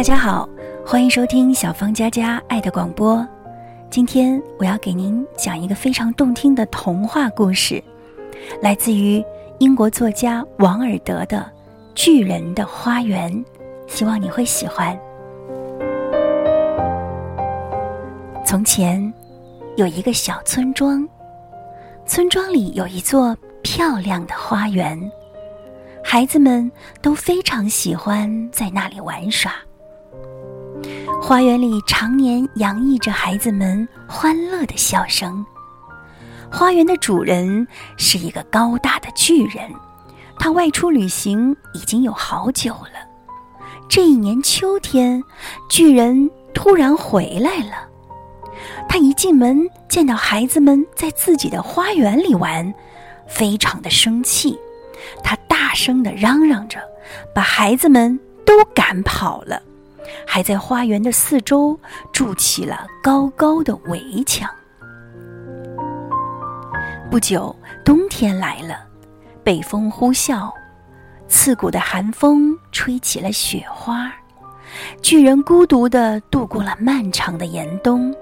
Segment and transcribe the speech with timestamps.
[0.00, 0.48] 大家好，
[0.82, 3.22] 欢迎收听小芳佳佳爱的广播。
[3.90, 7.84] 今天我要给您讲一个非常动听的童话故事，
[8.62, 9.22] 来自于
[9.58, 11.36] 英国作家王尔德的
[11.94, 13.30] 《巨人的花园》，
[13.88, 14.98] 希望你会喜欢。
[18.46, 19.12] 从前
[19.76, 21.06] 有一个小村庄，
[22.06, 24.98] 村庄里有一座漂亮的花园，
[26.02, 29.52] 孩子们都非常喜欢在那里玩耍。
[31.22, 35.44] 花园里常年洋溢着孩子们欢乐的笑声。
[36.50, 37.66] 花园的主人
[37.98, 39.70] 是一个高大的巨人，
[40.38, 43.06] 他外出旅行已经有好久了。
[43.86, 45.22] 这一年秋天，
[45.68, 47.86] 巨人突然回来了。
[48.88, 52.72] 他一进门见到孩子们在自己的花园里玩，
[53.28, 54.58] 非常的生气。
[55.22, 56.80] 他大声的嚷嚷着，
[57.34, 59.62] 把孩子们都赶跑了。
[60.26, 61.78] 还在花园的四周
[62.12, 64.48] 筑起了高高的围墙。
[67.10, 68.78] 不久，冬天来了，
[69.42, 70.50] 北风呼啸，
[71.26, 74.12] 刺骨的寒风吹起了雪花。
[75.02, 78.14] 巨人孤独地度过了漫长的严冬。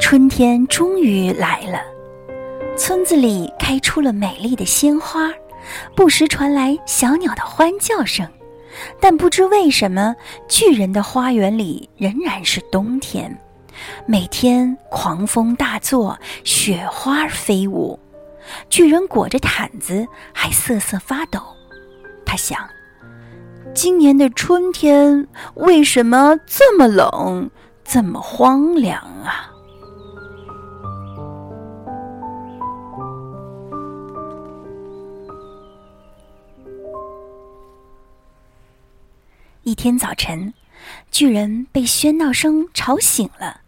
[0.00, 1.82] 春天终于来了，
[2.76, 5.30] 村子里开出了美丽的鲜花，
[5.94, 8.26] 不时传来小鸟的欢叫声。
[9.00, 10.14] 但不知为什么，
[10.48, 13.36] 巨人的花园里仍然是冬天，
[14.06, 17.98] 每天狂风大作，雪花飞舞，
[18.68, 21.40] 巨人裹着毯子还瑟瑟发抖。
[22.24, 22.58] 他想：
[23.74, 27.50] 今年的春天为什么这么冷，
[27.84, 29.50] 这么荒凉啊？
[39.66, 40.54] 一天早晨，
[41.10, 43.62] 巨人被喧闹声吵醒了。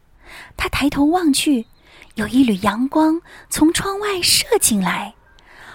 [0.57, 1.67] 他抬头望去，
[2.15, 3.21] 有一缕阳光
[3.51, 5.13] 从窗外射进来。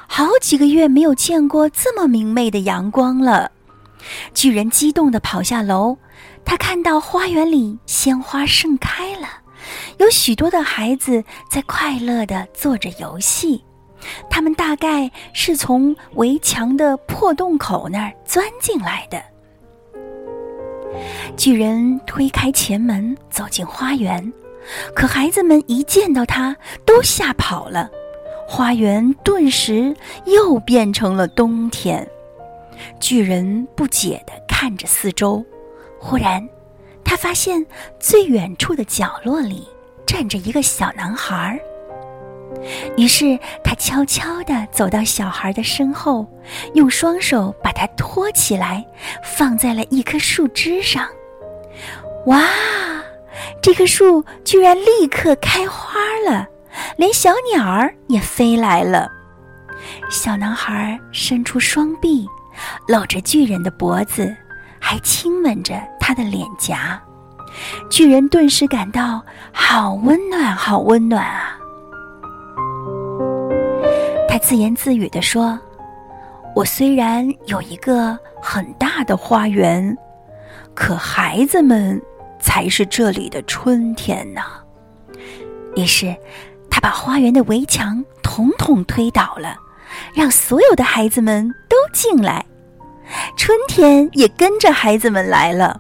[0.07, 3.51] 好几个月没有见过这么明媚的阳光了。
[4.33, 5.97] 巨人激动地跑下楼，
[6.45, 9.27] 他看到花园里鲜花盛开了，
[9.97, 13.61] 有许多的孩子在快乐地做着游戏。
[14.29, 19.21] 他们大概是从围墙的破洞口那儿钻进来的。
[21.35, 24.31] 巨人推开前门，走进花园，
[24.95, 26.55] 可孩子们一见到他，
[26.85, 27.89] 都吓跑了。
[28.47, 29.95] 花园顿时
[30.25, 32.07] 又变成了冬天。
[32.99, 35.43] 巨人不解地看着四周，
[35.99, 36.47] 忽然，
[37.03, 37.65] 他发现
[37.99, 39.67] 最远处的角落里
[40.05, 41.59] 站着一个小男孩。
[42.97, 46.25] 于是他悄悄地走到小孩的身后，
[46.73, 48.85] 用双手把他托起来，
[49.23, 51.07] 放在了一棵树枝上。
[52.27, 52.47] 哇，
[53.61, 56.47] 这棵树居然立刻开花了，
[56.97, 59.11] 连小鸟儿也飞来了。
[60.09, 62.27] 小男孩伸出双臂，
[62.87, 64.33] 搂着巨人的脖子，
[64.79, 67.01] 还亲吻着他的脸颊。
[67.89, 69.21] 巨人顿时感到
[69.51, 71.59] 好温暖，好温暖啊！
[74.33, 75.59] 他自言自语地说
[76.57, 79.95] ：“我虽然有一个很大的花园，
[80.73, 82.01] 可孩子们
[82.39, 84.41] 才是这里的春天呢。”
[85.77, 86.15] 于是，
[86.67, 89.55] 他把花园的围墙统统推倒了，
[90.15, 92.43] 让所有的孩子们都进来，
[93.37, 95.79] 春天也跟着孩子们来了。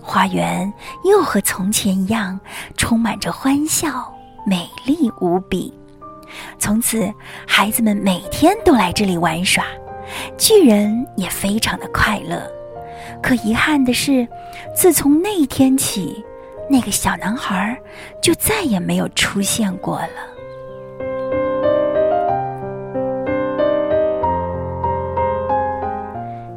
[0.00, 0.72] 花园
[1.04, 2.40] 又和从前一样，
[2.76, 4.12] 充满着欢笑，
[4.44, 5.72] 美丽无比。
[6.58, 7.12] 从此，
[7.46, 9.64] 孩子们每天都来这里玩耍，
[10.38, 12.42] 巨人也非常的快乐。
[13.22, 14.26] 可遗憾的是，
[14.74, 16.24] 自从那天起，
[16.68, 17.78] 那个小男孩
[18.20, 20.08] 就再也没有出现过了。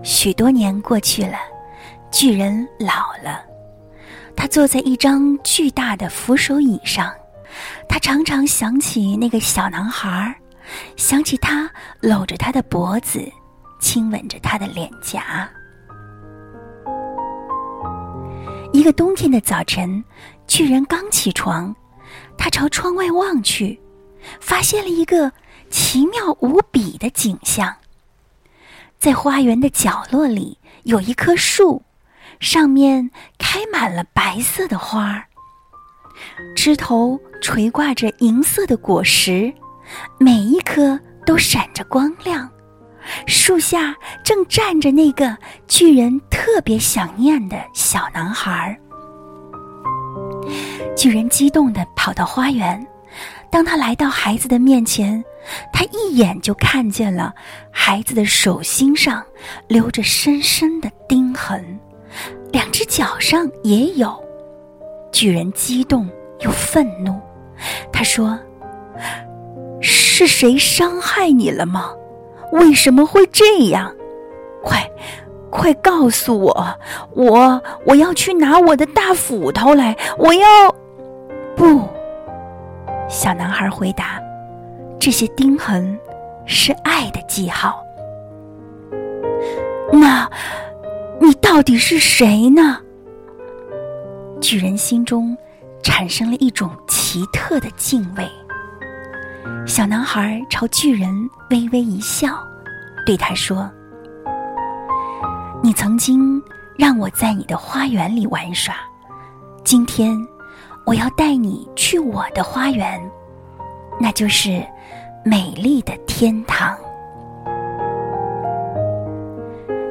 [0.03, 1.37] 许多年过去了，
[2.11, 3.43] 巨人老了，
[4.35, 7.13] 他坐在一张巨大的扶手椅上。
[7.87, 10.35] 他常常想起那个小男孩，
[10.95, 11.69] 想起他
[12.01, 13.21] 搂着他的脖子，
[13.79, 15.49] 亲吻着他的脸颊。
[18.73, 20.03] 一个冬天的早晨，
[20.45, 21.75] 巨人刚起床，
[22.37, 23.79] 他朝窗外望去，
[24.39, 25.31] 发现了一个
[25.69, 27.73] 奇妙无比的景象。
[28.99, 31.83] 在花园的角落里，有一棵树，
[32.39, 35.25] 上面开满了白色的花儿。
[36.55, 39.53] 枝头垂挂着银色的果实，
[40.19, 42.49] 每一颗都闪着光亮，
[43.25, 45.37] 树下正站着那个
[45.67, 48.77] 巨人特别想念的小男孩。
[50.95, 52.85] 巨人激动地跑到花园，
[53.51, 55.23] 当他来到孩子的面前，
[55.71, 57.33] 他一眼就看见了
[57.71, 59.23] 孩子的手心上
[59.67, 61.79] 留着深深的钉痕，
[62.51, 64.26] 两只脚上也有。
[65.11, 66.07] 巨人激动
[66.39, 67.19] 又愤怒，
[67.91, 68.37] 他说
[69.81, 71.91] ：“是谁伤害你了吗？
[72.51, 73.93] 为什么会这样？
[74.63, 74.89] 快，
[75.49, 76.79] 快告诉我！
[77.13, 79.95] 我我要去拿我的大斧头来！
[80.17, 80.47] 我要……
[81.55, 81.81] 不。”
[83.09, 84.21] 小男孩回答
[84.99, 85.97] ：“这些钉痕
[86.45, 87.83] 是爱的记号。
[89.91, 90.29] 那，
[91.19, 92.79] 你到底是谁呢？”
[94.39, 95.35] 巨人心中
[95.83, 98.25] 产生了一种奇特的敬畏。
[99.65, 101.09] 小男孩朝巨人
[101.49, 102.29] 微微一笑，
[103.05, 103.69] 对他说
[105.63, 106.41] ：“你曾经
[106.77, 108.75] 让我在你的花园里玩耍，
[109.63, 110.15] 今天
[110.85, 113.01] 我要带你去我的花园，
[113.99, 114.63] 那就是
[115.25, 116.77] 美丽的天堂。”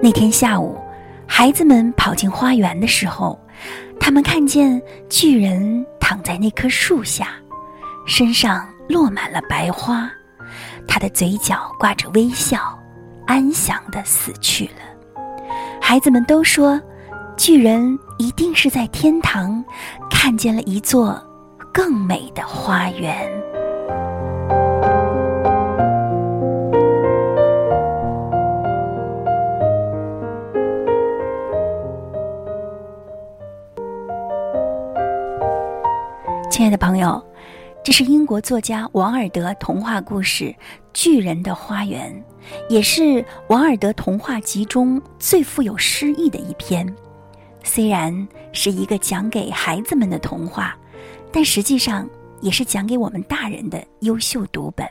[0.03, 0.79] 那天下午，
[1.27, 3.39] 孩子们跑进花园的时候。
[4.07, 4.81] 他们看见
[5.11, 7.31] 巨人躺在那棵树下，
[8.07, 10.09] 身上落满了白花，
[10.87, 12.79] 他的嘴角挂着微笑，
[13.27, 15.53] 安详的死去了。
[15.81, 16.81] 孩子们都说，
[17.37, 19.65] 巨人一定是在天堂
[20.09, 21.21] 看见了一座
[21.75, 23.29] 更美的花园。
[36.57, 37.23] 亲爱的朋友，
[37.85, 40.45] 这是英国作家王尔德童话故事
[40.95, 42.11] 《巨人的花园》，
[42.73, 46.91] 也是王尔德童话集中最富有诗意的一篇。
[47.63, 50.75] 虽然是一个讲给孩子们的童话，
[51.31, 52.09] 但实际上
[52.41, 54.89] 也是讲给我们大人的优秀读本。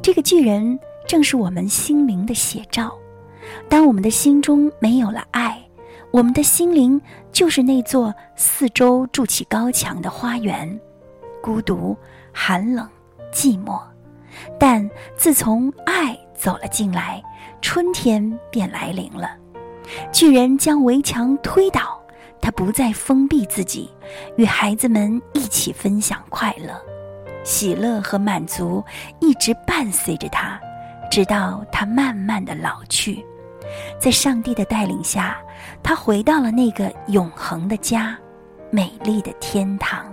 [0.00, 2.90] 这个巨人正是我们心灵的写照。
[3.68, 5.62] 当我们的心中没有了爱，
[6.12, 7.00] 我们的心灵
[7.30, 10.80] 就是那座四周筑起高墙的花园，
[11.42, 11.94] 孤独、
[12.32, 12.88] 寒冷、
[13.32, 13.78] 寂寞。
[14.58, 17.22] 但自从爱走了进来，
[17.60, 19.36] 春天便来临了。
[20.12, 22.00] 巨人将围墙推倒，
[22.40, 23.90] 他不再封闭自己，
[24.36, 26.80] 与孩子们一起分享快乐、
[27.44, 28.82] 喜乐和满足，
[29.20, 30.58] 一直伴随着他，
[31.10, 33.24] 直到他慢慢的老去。
[33.98, 35.36] 在上帝的带领下。
[35.86, 38.18] 他回到了那个永恒的家，
[38.72, 40.04] 美丽的天堂。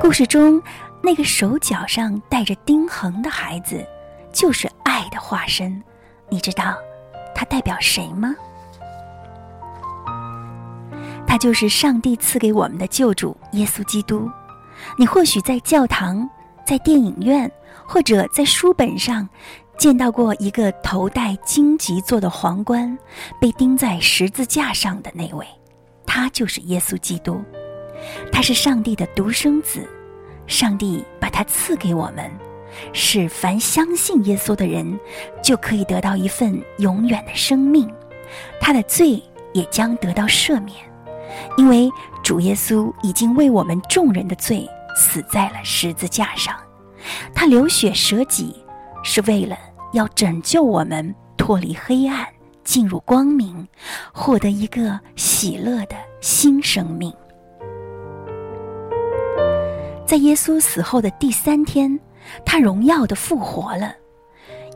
[0.00, 0.62] 故事中，
[1.02, 3.84] 那个手脚上带着钉痕的孩子，
[4.32, 5.82] 就是爱的化身。
[6.28, 6.76] 你知道，
[7.34, 8.32] 他代表谁吗？
[11.26, 14.30] 他就是上帝赐给我们的救主耶稣基督。
[14.96, 16.30] 你或许在教堂、
[16.64, 17.50] 在电影院，
[17.84, 19.28] 或者在书本上。
[19.76, 22.96] 见到过一个头戴荆棘做的皇冠，
[23.40, 25.46] 被钉在十字架上的那位，
[26.06, 27.42] 他就是耶稣基督。
[28.32, 29.88] 他是上帝的独生子，
[30.46, 32.30] 上帝把他赐给我们，
[32.92, 34.98] 使凡相信耶稣的人
[35.42, 37.90] 就可以得到一份永远的生命，
[38.60, 40.76] 他的罪也将得到赦免，
[41.58, 41.90] 因为
[42.22, 46.54] 主耶稣已经为我们众人的罪死在了十字架上，
[47.34, 48.63] 他流血舍己。
[49.04, 49.56] 是为了
[49.92, 52.26] 要拯救我们脱离黑暗，
[52.64, 53.68] 进入光明，
[54.12, 57.12] 获得一个喜乐的新生命。
[60.06, 62.00] 在耶稣死后的第三天，
[62.44, 63.94] 他荣耀的复活了。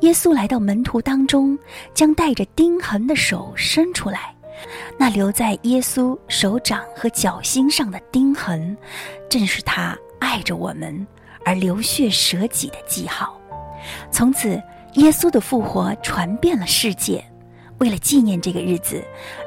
[0.02, 1.58] 耶稣来到门徒当中，
[1.92, 4.34] 将带着钉痕的手伸出来，
[4.98, 8.76] 那留在耶稣手掌和脚心上的钉痕，
[9.28, 11.06] 正是他爱着我们
[11.44, 13.37] 而流血舍己的记号。
[14.10, 14.60] 从此，
[14.94, 17.24] 耶稣的复活传遍了世界。
[17.78, 19.00] 为了纪念这个日子，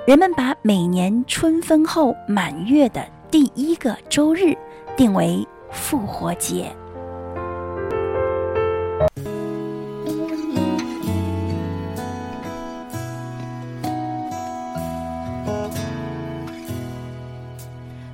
[0.08, 4.56] 人们把每年春分后满月的第一个周日
[4.96, 6.72] 定为复活节。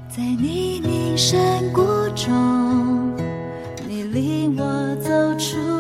[0.10, 1.38] 在泥泞山
[1.72, 1.84] 谷
[2.16, 3.16] 中，
[3.88, 5.77] 你领我走出。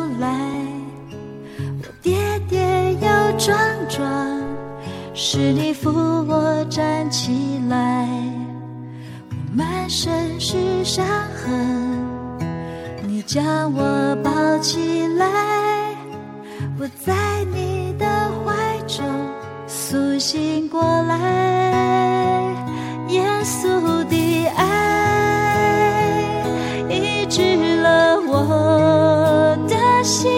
[5.13, 8.07] 是你扶我站起来，
[9.29, 12.05] 我满身是伤痕，
[13.07, 15.25] 你将我抱起来，
[16.79, 17.13] 我在
[17.53, 18.05] 你的
[18.45, 19.03] 怀中
[19.67, 21.17] 苏醒过来。
[23.09, 24.63] 耶稣的爱
[26.89, 30.31] 医治了我的心，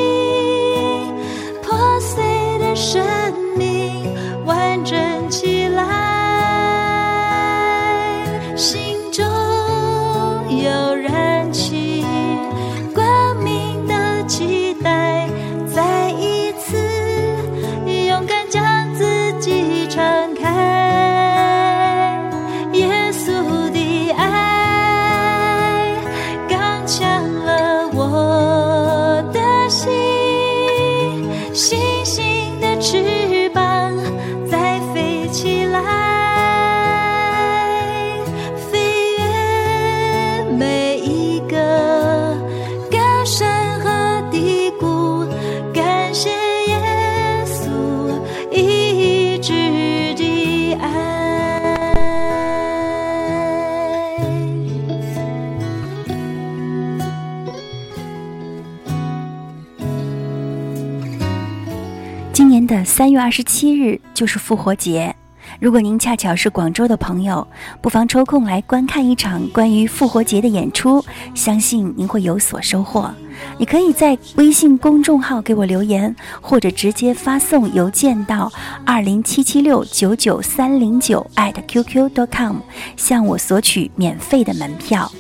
[62.40, 65.14] 今年的三月二十七日就是复活节。
[65.60, 67.46] 如果您恰巧是广州的朋友，
[67.82, 71.04] 不妨抽空来观看一场关于复活节的演出，
[71.36, 73.14] 相信您会有所收获。
[73.58, 78.50] 你可以在微信公众号给我留言，或者直接发送邮件到
[78.86, 82.60] 二零七七六九九三零九 at qq dot com，
[82.96, 85.12] 向我索取免费的门票。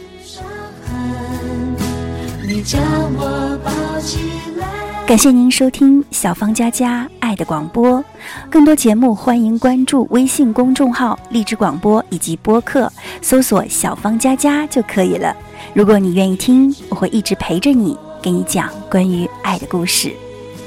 [2.48, 2.82] 你将
[3.18, 4.20] 我抱起
[4.56, 4.88] 来。
[5.10, 8.06] 感谢您收听小芳佳佳爱的广播，
[8.48, 15.36] 更多节目欢迎关注微信公众号荔枝广播以及播客，搜索“小芳佳佳”就可以了。
[15.74, 20.13] 如果你愿意听，我会一直陪着你，给你讲关于爱的故事。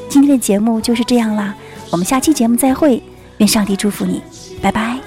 [0.09, 1.55] 今天的节目就是这样啦，
[1.93, 3.01] 我们下期节目再会，
[3.39, 4.21] 愿上帝祝福你，
[4.61, 4.99] 拜拜。